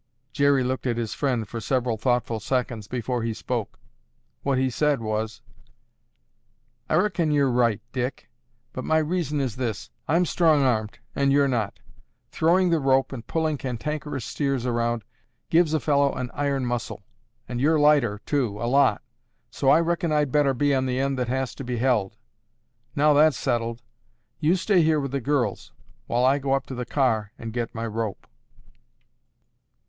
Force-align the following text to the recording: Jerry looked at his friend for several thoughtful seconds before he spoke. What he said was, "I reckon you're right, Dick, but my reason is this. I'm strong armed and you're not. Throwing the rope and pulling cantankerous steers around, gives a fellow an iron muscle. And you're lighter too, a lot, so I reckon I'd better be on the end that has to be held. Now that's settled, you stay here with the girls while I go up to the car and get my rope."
Jerry 0.33 0.63
looked 0.63 0.87
at 0.87 0.97
his 0.97 1.13
friend 1.13 1.47
for 1.47 1.59
several 1.61 1.95
thoughtful 1.95 2.39
seconds 2.39 2.87
before 2.87 3.21
he 3.21 3.35
spoke. 3.35 3.77
What 4.41 4.57
he 4.57 4.71
said 4.71 4.99
was, 4.99 5.43
"I 6.89 6.95
reckon 6.95 7.29
you're 7.29 7.51
right, 7.51 7.81
Dick, 7.91 8.27
but 8.73 8.83
my 8.83 8.97
reason 8.97 9.39
is 9.39 9.57
this. 9.57 9.91
I'm 10.07 10.25
strong 10.25 10.63
armed 10.63 10.97
and 11.15 11.31
you're 11.31 11.47
not. 11.47 11.77
Throwing 12.31 12.71
the 12.71 12.79
rope 12.79 13.13
and 13.13 13.27
pulling 13.27 13.59
cantankerous 13.59 14.25
steers 14.25 14.65
around, 14.65 15.03
gives 15.51 15.71
a 15.71 15.79
fellow 15.79 16.11
an 16.15 16.31
iron 16.33 16.65
muscle. 16.65 17.03
And 17.47 17.61
you're 17.61 17.79
lighter 17.79 18.21
too, 18.25 18.59
a 18.59 18.65
lot, 18.65 19.03
so 19.51 19.69
I 19.69 19.79
reckon 19.81 20.11
I'd 20.11 20.31
better 20.31 20.55
be 20.55 20.73
on 20.73 20.87
the 20.87 20.99
end 20.99 21.15
that 21.19 21.27
has 21.27 21.53
to 21.53 21.63
be 21.63 21.77
held. 21.77 22.15
Now 22.95 23.13
that's 23.13 23.37
settled, 23.37 23.83
you 24.39 24.55
stay 24.55 24.81
here 24.81 24.99
with 24.99 25.11
the 25.11 25.21
girls 25.21 25.73
while 26.07 26.25
I 26.25 26.39
go 26.39 26.53
up 26.53 26.65
to 26.65 26.73
the 26.73 26.87
car 26.87 27.33
and 27.37 27.53
get 27.53 27.75
my 27.75 27.85
rope." 27.85 28.25